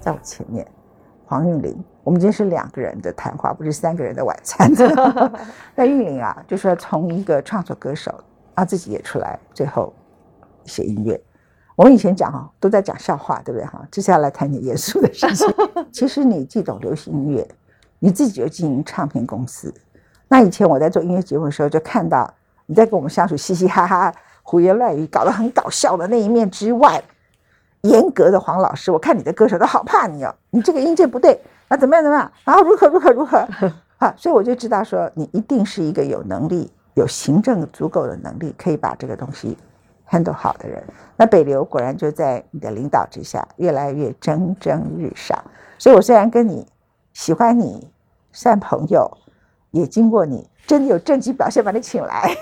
[0.00, 0.66] 在我前面，
[1.26, 4.70] 黄韵玲，我们今天是两个人的谈话，不是三个人的晚餐。
[5.74, 8.12] 那韵玲啊，就说从一个创作歌手，
[8.54, 9.92] 啊自己也出来，最后
[10.64, 11.20] 写音乐。
[11.76, 13.86] 我们以前讲哈，都在讲笑话，对不对哈？
[13.90, 15.46] 接下来谈点严肃的事情。
[15.92, 17.46] 其实你既懂流行音乐，
[17.98, 19.72] 你自己就经营唱片公司。
[20.28, 22.32] 那以前我在做音乐节目的时候，就看到
[22.66, 24.12] 你在跟我们相处嘻嘻哈哈、
[24.42, 27.02] 胡言乱语，搞得很搞笑的那一面之外，
[27.82, 32.30] 严格的黄老师，我看你的歌手都好怕你哦， 你这个音这不对，啊怎么样怎么样？
[32.44, 33.38] 然后如何如何如何？
[33.98, 39.56] 啊，所以我就知道说，你一定是一个有能力、有行政足够的能力，可以把这个东西。
[40.10, 40.82] handle 好的人，
[41.16, 45.38] 那北流果然就在你的领导之下，越来越蒸蒸日上。
[45.76, 46.66] 所以我虽然跟你
[47.12, 47.86] 喜欢你，
[48.32, 49.06] 算朋友，
[49.70, 52.34] 也经过你真的有政绩表现，把你请来。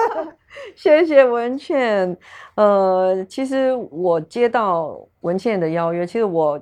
[0.74, 2.16] 谢谢文倩。
[2.54, 6.60] 呃，其实我接到文倩的邀约，其实我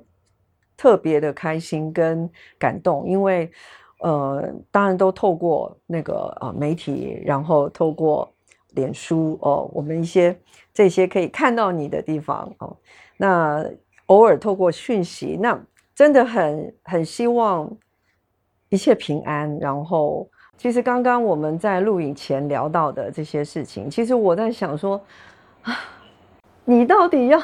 [0.77, 3.51] 特别的开心跟感动，因为
[4.01, 8.30] 呃，当然都透过那个啊媒体，然后透过。
[8.74, 10.37] 脸书哦，我们一些
[10.73, 12.77] 这些可以看到你的地方哦，
[13.16, 13.65] 那
[14.07, 15.57] 偶尔透过讯息，那
[15.95, 17.71] 真的很很希望
[18.71, 19.57] 一切平安。
[19.61, 25.01] 然后，其实刚刚我们在录影前聊到的这些事情，其实我在想说
[25.63, 25.77] 啊，
[26.65, 27.43] 你到底要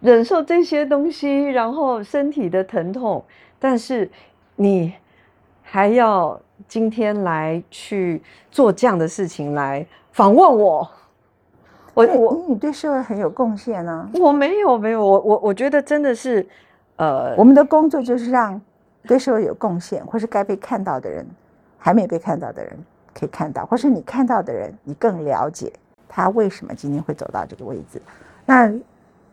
[0.00, 3.24] 忍受这些东西，然后身体的疼痛，
[3.58, 4.10] 但是
[4.56, 4.92] 你
[5.62, 9.86] 还要今天来去做这样的事情来。
[10.12, 10.88] 访问我，
[11.94, 14.08] 我我你对社会很有贡献啊。
[14.20, 16.46] 我没有没有，我我我觉得真的是，
[16.96, 18.60] 呃，我们的工作就是让
[19.08, 21.26] 对社会有贡献，或是该被看到的人，
[21.84, 22.74] 还没被看到的人
[23.12, 25.70] 可以看到，或是你看到的人，你更了解
[26.08, 28.00] 他为什么今天会走到这个位置。
[28.46, 28.72] 那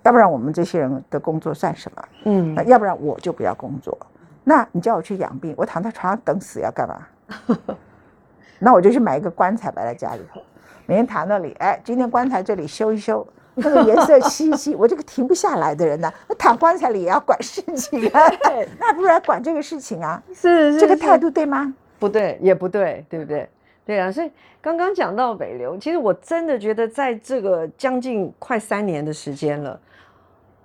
[0.04, 2.04] 要不然我们这些人的工作算什么？
[2.26, 3.98] 嗯，要不然我就不要工作。
[4.44, 7.08] 那你叫我去养病，我躺在床上等死要干嘛？
[8.60, 10.42] 那我就去买一个棺材摆在家里头。
[10.86, 13.26] 每天躺那里，哎，今天棺材这里修一修，
[13.56, 18.30] 那个颜色漆一漆，我这个停不下来的人呢，那躺棺材里也要管事情啊，
[18.78, 21.74] 那不如来管这个事情啊，是是这个态度对吗？
[22.02, 23.48] 不对，也不对，对不对？
[23.86, 24.30] 对啊，所以
[24.60, 29.80] 刚刚讲到北流，其实我真的觉得，在这个将近快三年的时间了，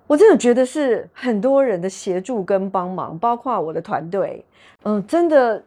[0.07, 4.45] 我真的觉得是很多人的协助跟帮忙，包括我的团队，
[4.85, 5.63] 嗯，真的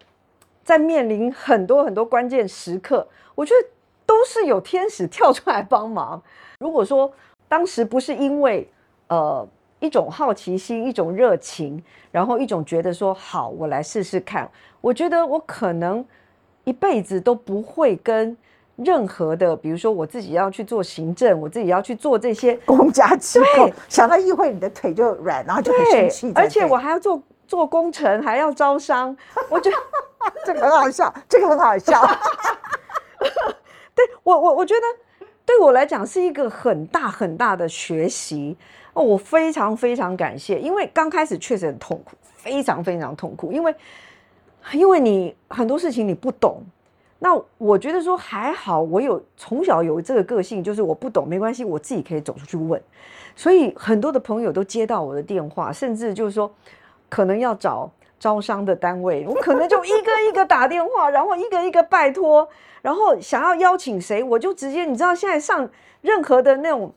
[0.64, 3.68] 在面临很多很多关键时刻，我觉得。
[4.10, 6.20] 都是有天使跳出来帮忙。
[6.58, 7.14] 如果说
[7.48, 8.68] 当时不是因为
[9.08, 9.48] 呃
[9.80, 11.82] 一种好奇心、一种热情，
[12.12, 14.50] 然后一种觉得说好，我来试试看，
[14.82, 16.06] 我觉得我可能
[16.64, 18.36] 一辈子都不会跟
[18.76, 26.32] 任何的，比如说我自己要去做行政，我自己要去做这些公家机构，想到议会，你的腿就软，然后就很生气。
[26.36, 29.16] 而且我还要做做工程，还要招商，
[29.50, 29.78] 我觉得
[30.46, 32.02] 这个很好笑，这个很好笑。
[33.96, 34.82] 对我，我我觉得
[35.46, 38.56] 对我来讲是一个很大很大的学习
[38.94, 43.76] 哦，我非常非常感谢，因为刚开始确实很痛苦，非常非常痛苦，因为
[44.74, 46.62] 因为你很多事情你不懂，
[47.20, 52.82] 那我觉得说还好，我有从小有这个个性，就是我不懂没关系，我自己可以走出去问，
[53.36, 56.52] 所以很多的朋友都接到我的电话，甚至就是说
[57.10, 57.92] 可能要找。
[58.20, 62.46] 招商的单位，我可能就一个一个打电话，然后一个一个拜托，
[62.82, 65.70] 然后想要邀请谁，我就直接，你知道现在上
[66.02, 66.94] 任何的那种，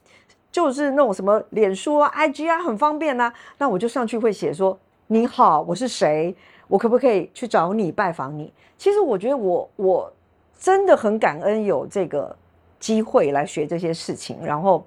[0.53, 3.33] 就是那种什么脸书啊、IG 啊，很方便呐。
[3.59, 6.37] 那我就上去会写说：“你好，我是谁？
[6.69, 10.13] 我可不可以去找你拜访你？”其实我觉得我我
[10.59, 12.37] 真的很感恩有这个
[12.79, 14.85] 机会来学这些事情，然后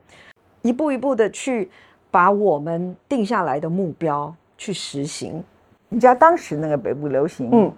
[0.62, 1.72] 一步一步的去
[2.12, 5.44] 把我们定下来的目标去实行。
[5.90, 7.72] 你知道当时那个北部流行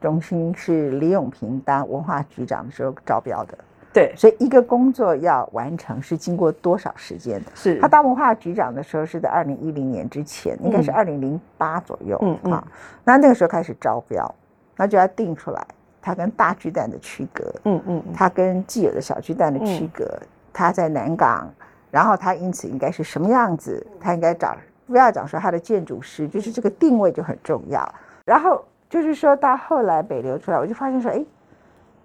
[0.00, 3.56] 中心是李永平当文化局长的时候招标的，
[3.92, 7.50] 对，所以一个工作要完成是经过多少时间的？
[7.54, 12.66] 是他当文化局长的时候是在二零一零年之前，应该是二零零八左右嗯啊。
[13.04, 14.34] 那那个时候开始招标，
[14.76, 15.66] 那就要定出来
[16.00, 20.18] 它跟大巨蛋的区隔，嗯嗯，它跟既有的小巨蛋的区隔，
[20.52, 21.48] 它在南港，
[21.90, 23.86] 然后它因此应该是什么样子？
[24.00, 24.56] 它应该找。
[24.84, 27.94] 不要讲说他的建筑师，就是这个定位就很重要。
[28.26, 31.24] 然后就是说到后来北流出来，我就发现说，哎，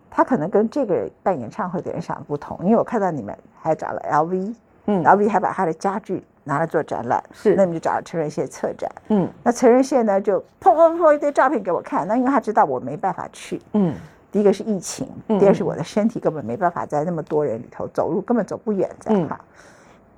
[0.09, 2.57] 他可能跟这个办演唱会的人想的不同。
[2.63, 4.55] 因为我看到你们还找了 LV，
[4.85, 13.93] 嗯，LV 还把他的家具拿来做展览，是，那你们就找了陈仁宪策展，嗯，那陈仁宪呢就砰砰砰一堆照片给我看，那因为他知道我没办法去，嗯，
[14.31, 19.39] 第一个是疫情，第二是我的身体根本没办法在那么多人里头走路，根本走不远，这样哈。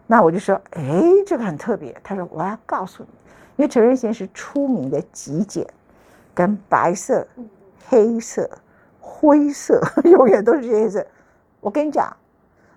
[0.06, 1.96] 那我就说，哎，这个很特别。
[2.04, 3.10] 他说，我要告诉你，
[3.58, 5.66] 因为陈瑞贤是出名的极简，
[6.34, 7.28] 跟白色、
[7.88, 8.50] 黑色、
[9.20, 11.06] 灰色， 永远都是这些色。
[11.60, 12.16] 我跟你讲，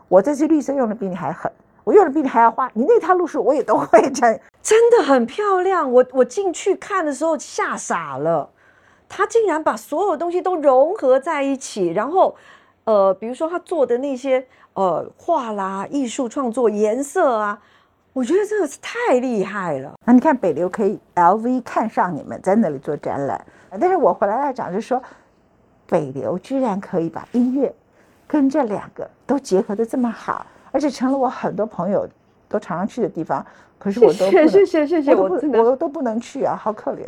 [0.09, 1.51] 我这支绿色用的比你还狠，
[1.85, 2.69] 我用的比你还要花。
[2.75, 5.91] 你那套路数我也都会真，真的很漂亮。
[5.91, 8.51] 我我进去看的时候吓傻了，
[9.09, 12.35] 他竟然把所有东西都融合在一起，然后
[12.85, 14.45] 呃，比如说他做的那些
[14.75, 17.57] 呃画啦、艺术创作、颜色啊，
[18.13, 19.93] 我觉得真的是太厉害了。
[20.05, 23.47] 那你看北流可以 LV 看上你们在那里做展览，
[23.81, 25.01] 但是我回来来讲就是说，
[25.93, 27.71] 北流居然可以把音乐。
[28.27, 32.09] 跟这两个都结合的这么好，而且成了我很多朋友
[32.49, 33.45] 都常常去的地方。
[33.79, 35.29] 可是我都谢谢谢谢谢，我
[35.63, 37.05] 我都不能去啊，好可怜。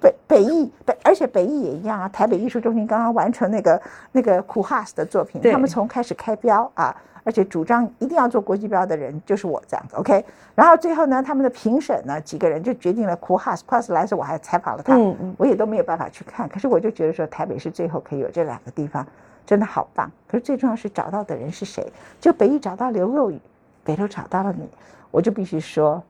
[0.00, 2.08] 北北艺北，而且北艺也一样啊。
[2.08, 3.82] 台北艺术中心刚刚完成那个
[4.12, 9.96] 那个库哈斯的作品，他们从开始开标啊，而且主张一定要做国际标的人就是我这样子。
[9.96, 10.24] OK，
[10.54, 14.96] 然后最后呢，他们的评审呢几个人就决定了库哈斯，库哈斯来时我还采访了他，
[15.36, 16.48] 我也都没有办法去看。
[16.48, 19.06] 可是我就觉得说，台北市最后可以有这两个地方。
[19.46, 21.84] 真的好棒，可是最重要是找到的人是谁？
[22.20, 23.40] 就北艺找到刘若雨，
[23.82, 24.68] 北投找到了你，
[25.10, 26.00] 我就必须说，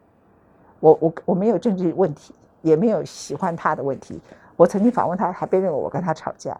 [0.78, 4.20] 我我我没有政治问题，也没有喜欢他的问题。
[4.56, 6.54] 我曾经访问他，还被认为我跟他吵架。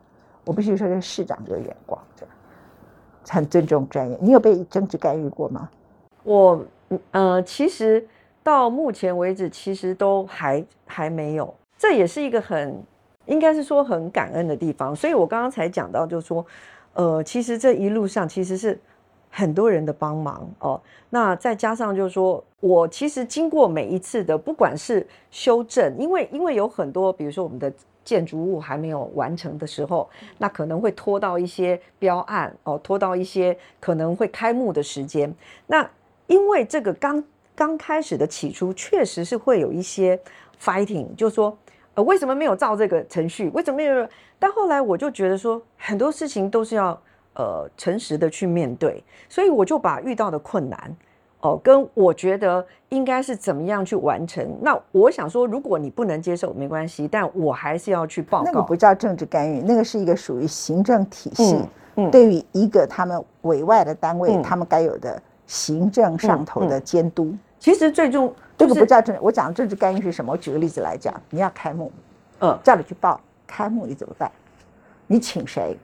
[0.47, 2.25] 我必须说，这市长有眼光，这
[3.29, 4.19] 很尊重专业。
[4.21, 5.69] 你有被政治干预过吗？
[6.23, 6.65] 我
[7.13, 8.07] 呃，其实
[8.43, 11.55] 到目前为止，其实都还还没有。
[11.79, 12.83] 这也是一个很。
[13.27, 16.45] 应该是说很感恩的地方，所以我刚刚才讲到，就是说，
[16.95, 18.77] 呃，其实这一路上其实是
[19.31, 20.81] 很多人的帮忙哦。
[21.11, 27.73] 那再加上就是说我其实经过每一次的，不管是修正，因为因为有很多，比如说我们的
[28.05, 30.09] 建筑物还没有完成的时候，
[30.39, 35.35] 那可能会拖到一些标案哦，拖到一些可能会开幕的时间。
[35.67, 35.89] 那
[36.27, 37.23] 因为这个刚
[37.55, 40.19] 刚开始的起初，确实是会有一些
[40.63, 41.57] fighting，就说。
[41.95, 43.49] 呃，为什么没有照这个程序？
[43.49, 44.09] 为什么没有？
[44.39, 46.97] 但后来我就觉得说，很多事情都是要
[47.35, 50.97] 呃诚实的去面对，所以我就把遇到的困难
[51.41, 54.47] 哦，跟我觉得应该是怎么样去完成。
[54.61, 58.45] 那我想说，如果你不能接受，没关系，但我还是要去报告。
[58.45, 61.61] 那个不叫政治干预，那个是一个属于行政体系
[62.11, 67.35] 对于一个他们委外的单位，他们该有的行政上头的监督。
[67.59, 68.33] 其实最终。
[68.59, 70.33] 这个不叫政，我讲政治干预是什么？
[70.33, 71.91] 我举个例子来讲，你要开幕，
[72.41, 74.31] 嗯，叫你去报开幕，你怎么办？
[75.07, 75.75] 你请谁？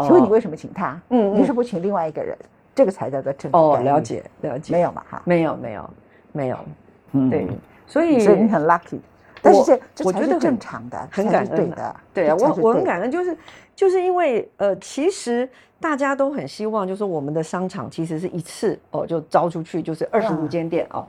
[0.00, 0.98] 请问你为什么请他？
[1.10, 2.34] 嗯，你是不请另外一个人？
[2.76, 3.84] 这个才叫做政治干预。
[3.84, 4.72] 了解了解。
[4.72, 5.02] 没有嘛？
[5.10, 5.90] 哈，没有没有
[6.30, 6.58] 没有。
[7.12, 7.48] 嗯，对，
[7.86, 8.98] 所以所以你很 lucky，
[9.40, 11.96] 但是这这才是正常的，很感恩的。
[12.12, 13.36] 对啊，我我很感恩，就是
[13.74, 15.48] 就是因为呃，其实
[15.80, 21.06] 大家都很希望，就是我们的商场其实是一次哦就招出去，就是二十五间店哦。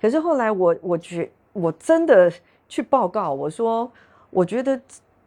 [0.00, 2.32] 可是后来我我觉我真的
[2.68, 3.90] 去报告，我说
[4.30, 4.80] 我觉得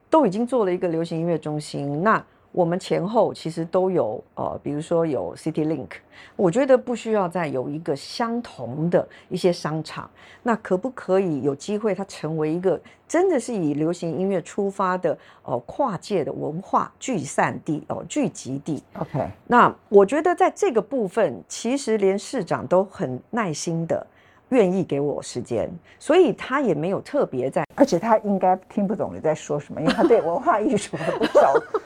[0.10, 5.90] 都已经做了一个流行音乐中心，那我们前后其实都有呃，比如说有 City Link，
[6.36, 10.10] 我觉得不需要再有一个相同的一些商场，
[10.44, 24.06] 那可不可以有机会它成为一个真的是以流行音乐出发的哦跨界的文化聚散地哦聚集地？OK，那我觉得在这个部分，其实连市长都很耐心的。
[24.54, 25.68] 愿意给我时间，
[25.98, 31.40] 所以他也没有特别在，而且他应该听不懂你在说什么，因为他对文化艺术很不熟，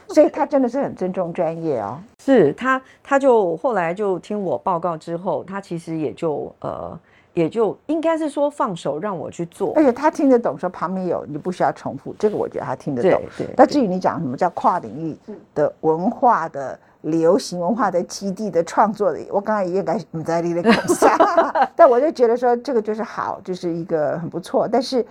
[0.08, 1.98] 所以他真的是很尊重专业哦。
[2.22, 6.98] 是他，他就后来就听我报告之后，他其实也就呃，
[7.32, 13.22] 也就应该是说放手让我去做，而且他听得懂，说旁边有你不需要重复，这个我觉得他听得懂。
[13.36, 15.16] 对，那至于你讲什么叫跨领域
[15.54, 16.78] 的文化的。
[17.02, 21.16] 流行文化的基地的创作的，我刚才也应该不在你的口下，
[21.76, 24.66] 但我就觉得说这个就是好，就是一个很不错。
[24.66, 25.04] 但是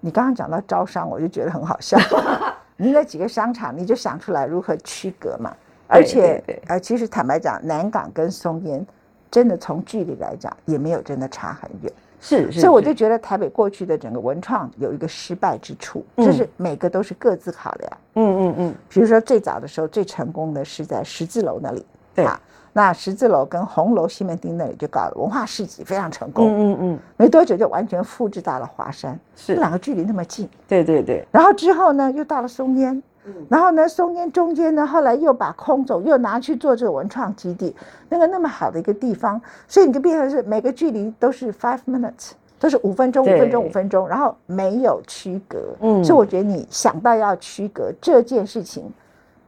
[0.00, 1.98] 你刚刚讲到招商，我就觉得很好笑。
[2.76, 5.54] 你那几个商场，你就想出来如何区隔嘛？
[5.86, 8.84] 而且，呃，其实坦白讲，南港跟松烟，
[9.30, 11.92] 真的从距离来讲，也没有真的差很远。
[12.24, 17.92] 是，是所以我就觉得台北过去的整个文创有一个失败之处，就是每个都是各自考量。
[18.14, 18.74] 嗯嗯嗯。
[18.88, 22.40] 比如说最早的时候最成功的是在十字楼那里，对啊，
[22.72, 26.48] 那十字楼跟红楼西门町那里就搞了文化市集，非常成功。
[26.48, 26.98] 嗯嗯嗯。
[27.16, 30.48] 没多久就完全复制到了华山，是两个距离那么近。
[30.68, 31.26] 对对对。
[31.32, 33.02] 然后之后呢，又到了松烟。
[33.48, 37.74] 然后呢，松烟中间呢，后来又把空总又拿去做这个文创基地，
[38.08, 45.76] 那个那么好的一个地方，所以你就变成是每个距离都是 five minutes，都是五分钟，五分钟，五分钟，然后没有区隔。
[45.80, 48.92] 嗯，所以我觉得你想到要区隔这件事情，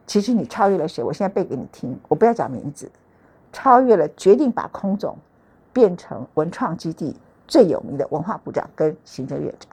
[0.07, 1.03] 其实你超越了谁？
[1.03, 2.89] 我现在背给你听，我不要讲名字，
[3.51, 5.17] 超越了决定把空总
[5.73, 7.13] 变成文创基地
[7.45, 9.69] 最有名的文化部长跟行政院长。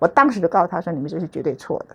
[0.00, 1.94] 我当时就告诉他说：“你们这是绝对错的，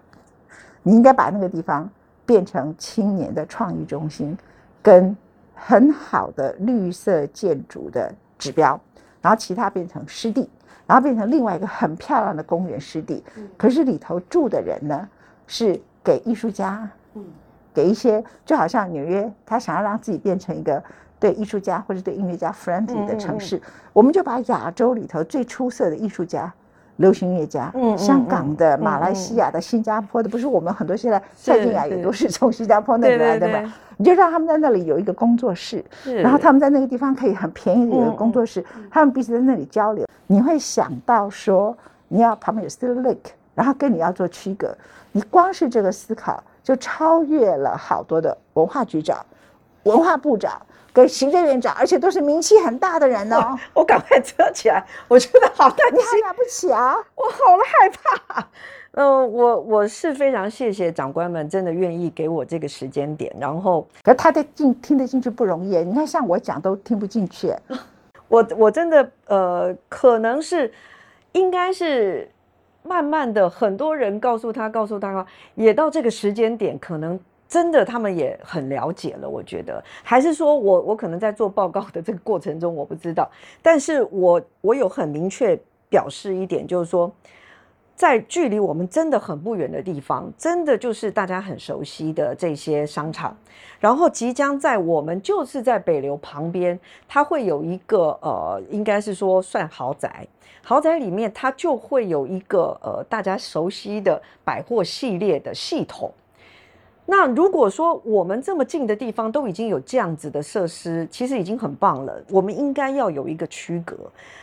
[0.88, 1.90] 你应该把那个地方
[2.28, 4.38] 变成青年的创意中心，
[4.84, 5.18] 跟
[5.56, 8.80] 很好的绿色建筑的指标，
[9.20, 10.48] 然后其他变成湿地，
[10.86, 13.24] 然后变成另外一个很漂亮的公园湿地。
[13.58, 15.10] 可是里头住的人呢，
[15.48, 16.88] 是给艺术家，
[17.74, 20.82] 给一些就好像纽约，他想要让自己变成一个。”
[21.18, 23.60] 对艺术家或者对音乐家 friendly 的城市，
[23.94, 26.54] 我们就把亚洲里头最出色的艺术家、
[26.98, 33.74] 流行音乐家，香港的、马来西亚的、新加坡的，不是我们很多现在蔡健雅也都是从新加坡那边来的嘛？
[33.98, 40.06] 你就让他们在那里有一个工作室，然后他们在那个地方可以很便宜的一个工作室，他们彼此在那里交流。
[40.28, 41.76] 你会想到说，
[42.08, 44.76] 你要旁边有 still lake，然后跟你要做区隔，
[45.12, 49.18] 你光是这个思考就超越了好多的文化局长、
[49.86, 50.62] 文化部长。
[50.94, 53.54] 跟行政院长，而且都是名气很大的人哦。
[53.74, 56.96] 我赶快遮起来，我觉得好担心，你了不起啊！
[57.16, 58.48] 我好害怕。
[58.92, 63.36] 嗯，我我是非常谢谢长官们，真的愿意给我这个时间点。
[63.38, 65.76] 然后，可他的进听得进去不容易。
[65.80, 67.54] 你看，像我讲都听不进去。
[68.30, 70.72] 我我真的呃，可能是
[71.34, 72.32] 应该是
[72.84, 75.26] 慢慢的，很多人告诉他，告诉他，
[75.56, 77.20] 也到这个时间点，可能。
[77.48, 79.30] 真的，他们也很了解了。
[79.30, 83.30] 我觉得，还是说我我可能在做报告的这个过程中，我不知道。
[83.62, 87.10] 但是我我有很明确表示一点，就是说，
[87.96, 93.38] 在距离我们真的很不远的地方，真的就是大家很熟悉的这些商场，
[93.80, 100.28] 然后即将在我们就是在北流旁边，它会有一个呃，应该是说算豪宅，
[100.64, 106.12] 豪宅里面它就会有一个呃大家熟悉的百货系列的系统。
[107.08, 112.14] 那如果说我们这么近的地方都已经有这样子的设施，其实已经很棒了。
[112.32, 113.96] 我们应该要有一个区隔，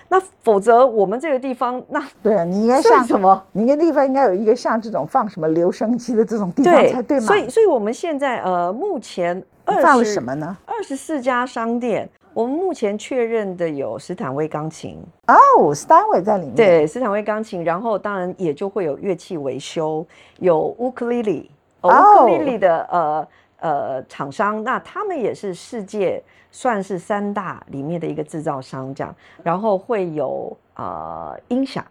[0.09, 3.43] 那否则我们这个地方，那对啊，你应该像什么？
[3.51, 7.27] 你那地方应该有一个像这种放什么留声机的这种地方才对嘛？
[7.27, 10.57] 所以，所以我们现在呃，目前放了什么呢？
[10.65, 16.55] 二十四家商店，我们目前确认的有斯坦威钢琴哦，斯坦威在里面。
[16.55, 20.07] 对，斯坦威钢琴，然后当然也就会有乐器维修，
[20.39, 21.51] 有乌克丽丽。
[21.89, 23.29] 乌克丽丽的呃
[23.61, 31.85] 呃厂商，那他们也是世界算是三大里面的一个制造商，这样，然后会有呃音响，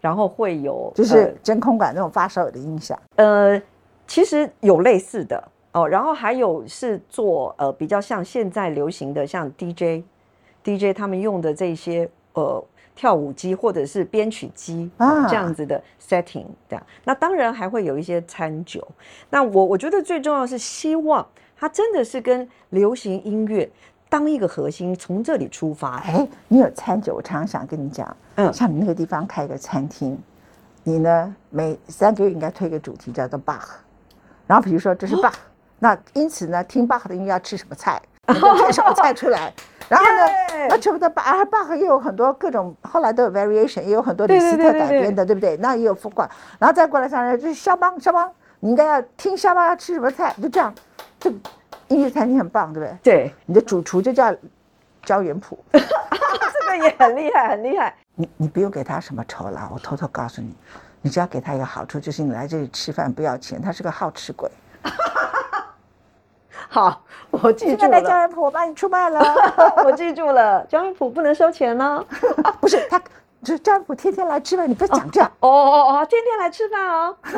[0.00, 3.60] 然后会有就是真空管那种发烧友的音响，呃，
[4.06, 12.64] 其实有类似的哦，然后还有是做呃比较像现在流行的像 DJ，DJ 他们用的这些呃。
[12.94, 18.86] 跳舞机或者是编曲机啊，这样子的 setting，这样，那当然还会有一些餐酒。
[19.30, 23.70] 那我我觉得最重要是希望它真的是跟流行音乐
[24.08, 25.96] 当一个核心，从这里出发。
[26.00, 30.18] 哎，你有餐酒，我常常想跟你讲，嗯，像你那个地方开一个餐厅，
[30.84, 33.68] 你呢每三个月应该推一个主题叫做 Bach，
[34.46, 35.32] 然后比如说这是 Bach，
[35.78, 39.52] 那因此呢听 Bach 的音乐要吃什么菜，推什么菜出来。
[39.88, 40.22] 然后呢，
[40.70, 45.56] 那全部都巴尔巴赫也有很多各种，后来都有 variation，也有很多李斯特改编的，对不对？
[45.58, 50.72] 那也有风管，然后再过来上来就是肖邦，肖邦，你应该要听肖邦要吃什么菜，就这样，
[51.20, 51.30] 这
[51.88, 52.98] 音乐餐厅很棒，对不对？
[53.02, 54.34] 对，你的主厨就叫
[55.04, 55.80] 焦元溥， 这
[56.68, 57.94] 个也很厉害，很厉害。
[58.14, 60.56] 你你不用给他什么酬劳，我偷偷告诉你，
[61.02, 64.50] 你只要给他一个好处，就是你来这里吃饭不要钱，他是个好吃鬼。
[66.72, 68.00] 好，我记住了。
[68.00, 69.20] 江元普，我把你出卖了。
[69.84, 72.02] 我记住了，江元普不能收钱呢。
[72.62, 72.98] 不是他，
[73.42, 75.30] 就是江元普天天来吃饭，你不要讲这样。
[75.40, 77.14] 哦哦哦，天天来吃饭哦。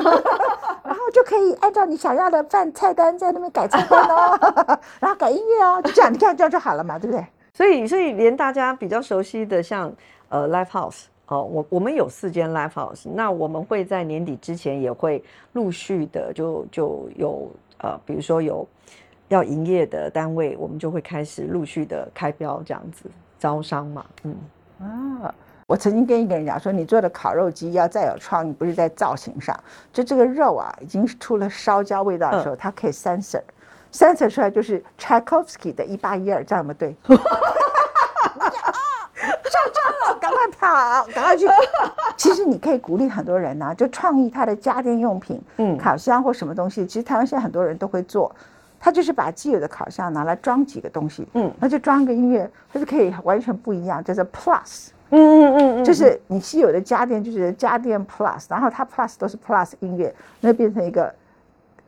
[0.84, 4.38] 然后就可以按照你想要的饭菜单在那边改菜单哦，
[5.00, 7.26] 然后改音乐哦，就这样，你看这样就好了嘛，对不对？
[7.52, 9.92] 所以，所以连大家比较熟悉的，像
[10.28, 15.24] 呃，Live House 哦，我我们有四间 Live House，那我们会在年底之前也会
[15.54, 18.64] 陆续的就就有呃，比如说有。
[19.34, 24.06] 要营业的单位，我们就会开始陆续的开标，这样子招商嘛。
[24.22, 24.36] 嗯
[24.80, 25.34] 啊，
[25.66, 29.58] 我曾经跟一个人讲说，你做的烤肉机要再有创意，不是在造型上，
[29.92, 36.94] 就这个肉啊，已经出了烧焦味道的时候，它可以 sensor，sensor 出来就是 Tchaikovsky 的一八一二，这样不对。
[37.04, 37.20] 上
[39.72, 41.46] 车了，赶快跑，赶快去。
[42.16, 46.86] 其实你可以鼓励很多人呐，就创意他的家电用品，嗯，烤箱或什么东西。
[46.86, 48.34] 其实台湾现在很多人都会做。
[48.84, 61.10] 他就是把既有的烤箱拿来装几个东西，嗯，那就装一个音乐，它就可以完全不一样，叫做 Plus，嗯嗯嗯嗯，就是你稀有的家电就是家电 Plus，然后它 Plus 都是 Plus 音乐，那变成一个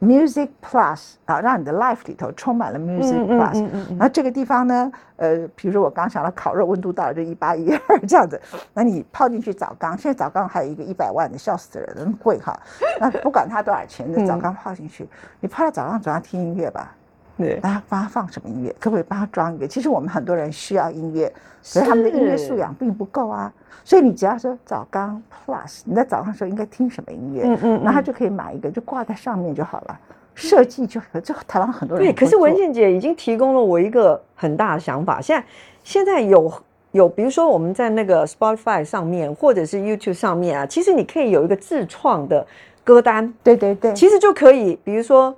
[0.01, 3.55] Music Plus 啊，让你的 life 里头充满了 Music Plus。
[3.55, 8.41] 嗯嗯嗯那这个地方呢，呃，比如说我刚想到烤肉温度到了就一八一二这样子，
[8.75, 12.55] 那你泡进去澡缸，现在澡缸还有一个一百万的，笑死人了，那么贵哈。
[13.01, 15.09] 那不管它多少钱，的澡缸泡进去，
[15.41, 16.93] 你泡到澡缸总要听音乐吧？
[17.37, 18.75] 对，他放什么音乐？
[18.81, 19.67] 可不可以帮他装一个？
[19.69, 21.33] 其实我们很多人需要音乐，
[21.73, 23.53] 可是他们的音乐素养并不够啊。
[23.85, 30.01] 所以你只要说澡缸 Plus，你在早上的时候应该听什么音乐，嗯嗯然后他就可以买一个，就挂在上面就好了。
[30.35, 35.21] 设计就就台湾很多人对，可是文倩姐已经提供了我一个很大的想法。
[35.21, 35.47] 现在
[35.85, 36.53] 现在有
[36.93, 42.47] 有，比如说我们在那个 Spotify 上面，或者是 YouTube 上面啊，其实你可以有一个自创的
[42.83, 45.35] 歌单，对对对，其实就可以，比如说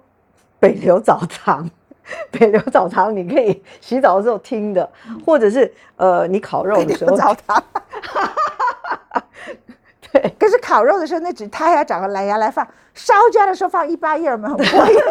[0.59, 1.69] 北流澡堂。
[2.31, 4.89] 北流澡堂，你可以洗澡的时候听的，
[5.25, 7.63] 或者是呃，你烤肉的时候有澡堂。
[10.13, 14.49] 对，可是烤肉的时候，那只他还要找个蓝牙来放；烧焦的时候放一八一二嘛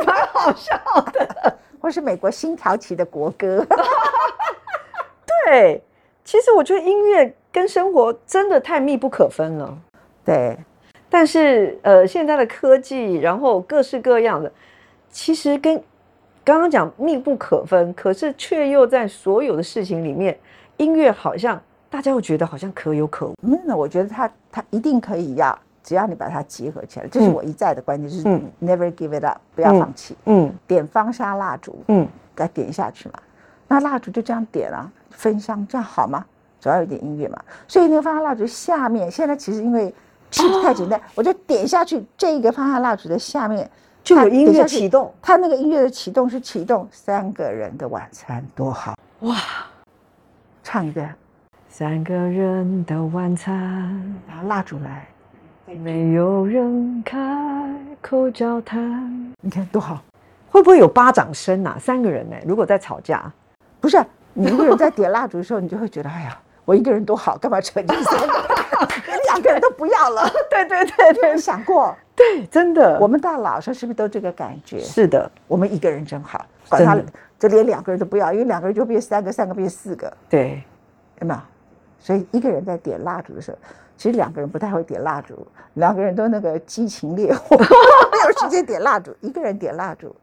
[0.05, 0.75] 蛮好笑
[1.13, 1.57] 的。
[1.79, 3.63] 或是美国新挑起的国歌。
[5.45, 5.83] 对，
[6.25, 9.77] 其实我觉得音乐跟生活真的太密不可分了。
[10.25, 10.57] 对，
[11.07, 14.51] 但是呃，现在的科技，然后各式各样的，
[15.11, 15.81] 其实跟
[16.47, 20.39] 刚刚讲密不可分，可是却又在所有的事情里面，
[20.77, 23.33] 音乐好像大家又觉得好像可有可无。
[23.41, 30.15] 没有，我觉得它它一定可以要，只要你把它结合起来，这是嗯我一再的观点，就是嗯 never give it up，不要放弃。
[30.23, 33.19] 嗯点方沙蜡烛，嗯，给它点下去嘛。
[33.67, 36.25] 那蜡烛就这样点啊，分香，这样好吗？
[36.61, 37.37] 总要有点音乐嘛。
[37.67, 39.93] 所以那个方香蜡烛下面，现在其实因为
[40.31, 43.69] 是太简单，我就点下去，这个方香蜡烛的下面它
[44.07, 45.13] 就有音乐启动。
[45.21, 48.95] 他那个音乐的启动是启动三个人的晚餐，多好！
[49.19, 49.35] 哇，
[50.63, 51.13] 唱一遍，
[51.67, 53.53] 三个人的晚餐，
[54.25, 55.05] 然后蜡烛来，
[55.75, 57.19] 没有人开
[57.99, 59.33] 口交谈。
[59.41, 60.01] 你看多好。
[60.49, 61.75] 会不会有巴掌声啊？
[61.77, 63.29] 三个人呢、如果在吵架，
[63.81, 64.01] 不是
[64.33, 68.33] 你一个人在点蜡烛的时候，你就会觉得，哎呀，我一个人多好，干嘛扯进三个？
[69.07, 70.29] 连 两个人都不要了。
[70.49, 74.77] 对对对对你想过，对，真的，我们到老时候是不是都这个感觉？
[74.81, 80.61] 是的，我们一个人真好，管他真的就连两个人都不要，因为两个人就变三个，三个变四个，对，
[81.21, 81.39] 有没有？
[81.99, 83.57] 所以一个人在点蜡烛的时候，
[83.95, 90.13] 其实两个人不太会点蜡烛，两个人都那个激情烈火， 没有时间点蜡烛，一个人点蜡烛，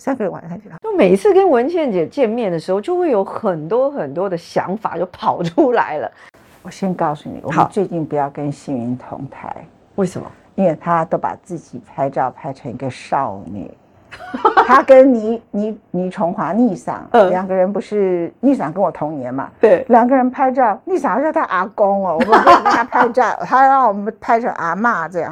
[0.00, 0.58] 三个人晚上。
[0.82, 6.10] 就每次跟文倩姐见面的时候，就会有很多很多的想法就跑出来了。
[6.62, 9.54] 我先告诉你，我们最近不要跟幸运同台，
[9.96, 10.26] 为什么？
[10.54, 13.70] 因为他都把自己拍照拍成一个少女。
[14.66, 19.50] 他跟倪倪倪崇华逆嗓嗯两个人不是逆嗓跟我同年嘛？
[19.60, 25.30] 对，两个人拍照，逆嫂叫他阿公哦，我们跟他拍照，他让我们拍成阿妈这样。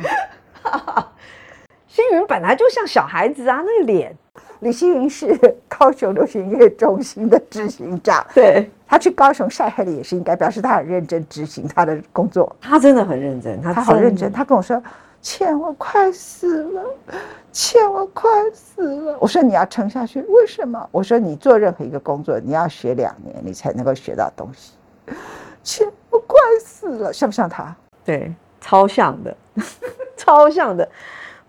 [1.89, 4.15] 星云本来就像小孩子啊，那个脸。
[4.61, 12.55] 李希云是高雄流行音乐中心的执行长，对他去高雄晒黑了也是应该，表示他很认真执行他的工作。
[12.61, 14.83] 他真的很认真，他他好认真，他跟我说
[15.23, 16.83] ：“倩，我快死了，
[17.53, 24.73] 倩，我快死了。”我说：“你要撑下去，为什么？”我说：“你做任何一个工作，你要学两年，你才能够学到东西。”
[25.63, 27.75] 倩，我快死了，像不像他？
[28.05, 29.37] 对，超像的，
[30.17, 30.89] 超像的。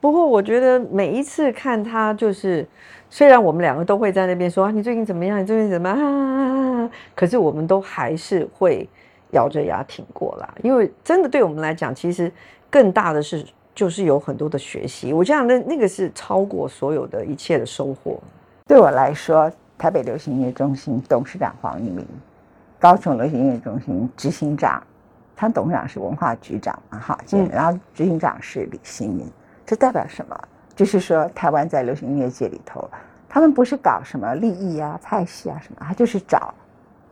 [0.01, 2.65] 不过我觉得每一次看他，就是
[3.09, 5.41] 虽然我们两个都会在那边说啊，你最近怎么样？
[5.41, 5.97] 你最近怎么样？
[5.99, 8.87] 啊，可是我们都还是会
[9.31, 10.49] 咬着牙挺过来。
[10.63, 12.31] 因为真的对我们来讲，其实
[12.69, 15.11] 更大的是就是有很多的学习。
[15.11, 18.19] 我想那那个是超过所有的一切的收获。
[18.67, 22.05] 对我来说，台北流行音乐中心董事长黄一鸣，
[22.79, 24.81] 高雄流行音乐中心执行长，
[25.35, 29.25] 他董事长是文化局长嘛，哈，嗯然后执行长是李新民，
[29.69, 30.35] 这代表什么？
[30.75, 32.89] 就是说台湾在流行音乐界里头，
[33.27, 36.51] 他们不是搞什么利益啊、派系啊什么，他就是找，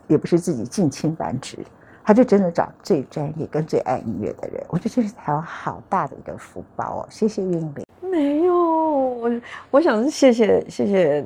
[0.07, 1.59] 也不是自己近亲繁殖，
[2.03, 4.59] 他就真的找最专业跟最爱音乐的人。
[4.69, 7.85] 我觉得这是台湾好大的一个福报哦，谢谢韵玲。
[8.01, 9.31] 没有，我
[9.69, 11.23] 我想是谢谢谢谢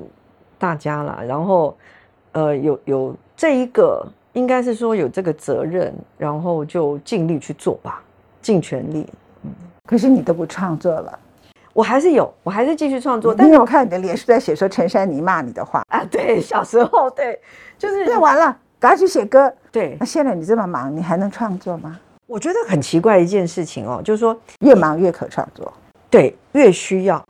[0.60, 1.24] 大家啦。
[1.26, 1.78] 然后，
[2.34, 8.04] 呃，有有这一个，应该是说有这个责任，然后就尽力去做吧，
[8.42, 9.08] 尽全力。
[9.92, 11.20] 可是你都不创作了，
[11.74, 17.38] 我还是有，我还是继续创作，但是我看你的脸是在写说陈珊妮骂你的话，啊，对， 小时候对，
[17.78, 19.54] 就是那完了，赶快去写歌。
[19.70, 22.00] 对那，现在你这么忙，你还能创作吗？
[22.26, 25.74] 我觉得很奇怪一件事情哦，就是说，越忙越可创作。
[26.10, 27.22] 对，越需要，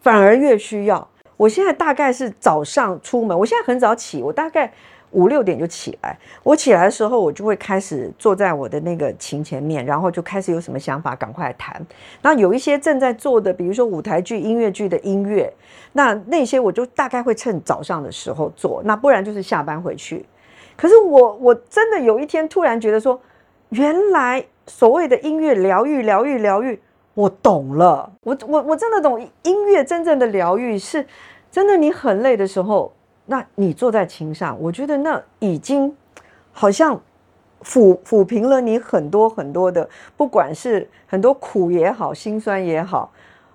[0.00, 1.06] 反而越需要。
[1.36, 4.72] 我现在大概是早上出门，我现在很早起，我大概
[5.12, 6.18] 五六点就起来。
[6.42, 11.80] 我起来的时候，我就会开始坐在我的那个琴前面，然后就开始有什么想法，赶快弹。
[12.20, 15.52] 那有一些正在做的，比如说舞台剧、音乐剧的音乐，
[15.92, 20.24] 那那些我就大概会趁早上的时候做，那不然就是下班回去。
[20.76, 23.20] 可是我我真的有一天突然觉得说，
[23.68, 26.80] 原来所谓的音乐疗愈、疗愈、疗愈。
[27.14, 31.06] 我懂了，我我我真的懂音乐真正的疗愈是，
[31.50, 32.90] 真的你很累的时候，
[33.24, 35.94] 那你坐在琴上，我觉得那已经
[36.52, 37.00] 好像
[37.62, 43.12] 抚抚平了你很多很多的，不管是很多苦也好，心酸也好，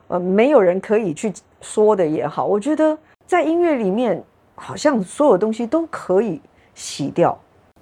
[0.07, 4.23] 呃，没有人可以去说的也好，我觉得在音乐里面，
[4.55, 6.41] 好像所有东西都可以
[6.73, 7.37] 洗掉。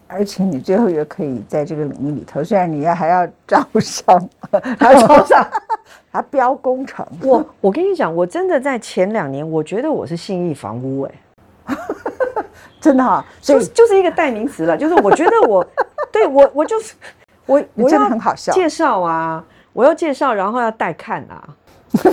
[0.07, 4.29] 而且你最后也可以在这个领域里头，虽然你要还要招商，
[4.79, 5.47] 还要招商，
[6.11, 7.03] 还标工程。
[7.23, 11.11] 我我跟你讲，我真的在前两年，我觉得我是信义房屋，哎，
[12.79, 15.65] 真的哈，就就是一个代名词了，就是我觉得我，
[16.11, 16.93] 对我我就是
[17.45, 21.43] 我，我真的很好笑，介绍啊，我要介绍，然后要带看啊。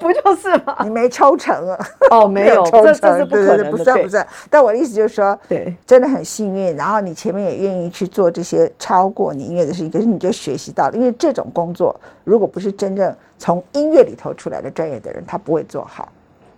[0.00, 0.74] 不就是吗？
[0.82, 1.78] 你没抽成啊？
[2.10, 4.26] 哦，没有，这这是不可能的，不算不算。
[4.48, 6.74] 但我的意思就是说，对，真的很幸运。
[6.74, 16.08] 然后你前面也愿意去做这些超过你音乐的事情，可是你就学习到了，因为这种工作如果不是真正从音乐里头出来的专业的人，他不会做好。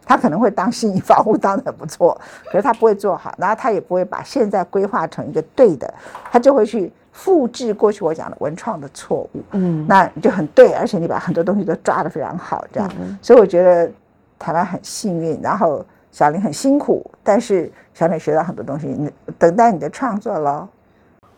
[0.05, 5.93] 他可能会当心理防护当的不错， 可是他不会做好，然后他也不会把现在规划成一个对的，
[6.31, 6.93] 他就会去。
[7.15, 13.93] 复制过去我讲的文创的错误，嗯，那就很对，而且你把很多东西都抓得非常好，这样，所以我觉得
[14.39, 20.67] 台湾很幸运，然后小林很辛苦，但是小林学到很多东西，你等待你的创作喽。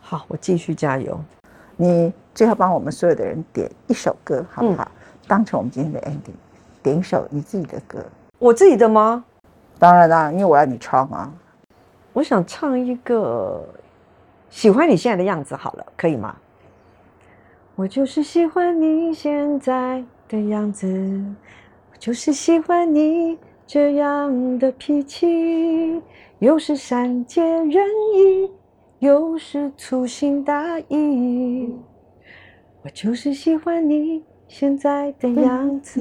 [0.00, 1.18] 好，我继续加油。
[1.76, 4.86] 你最后帮我们所有的人点一首歌，好不好？
[5.26, 6.36] 当成我们今天的 ending，
[6.84, 7.98] 点一首你自己的歌。
[8.38, 9.24] 我自己的吗？
[9.78, 11.32] 当然啦，因为我要你唱啊。
[12.12, 13.62] 我想唱一个。
[14.50, 16.36] 喜欢你现在的样子，好了，可以吗？
[17.74, 20.86] 我就是喜欢你现在的样子，
[21.90, 26.00] 我就是喜欢你这样的脾气，
[26.38, 28.48] 又是善解人意，
[29.00, 31.74] 又是粗心大意。
[32.82, 36.00] 我就是喜欢你现在的样子。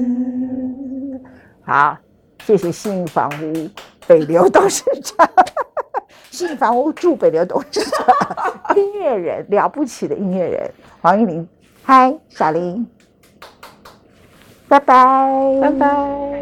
[1.64, 1.96] 好，
[2.46, 3.70] 谢谢信房屋
[4.06, 5.28] 北流董事长。
[6.30, 11.48] 信房屋住北流董事长，音乐人了不起的音乐人黄玉玲，
[11.82, 12.86] 嗨，小林，
[14.68, 16.33] 拜拜，拜拜。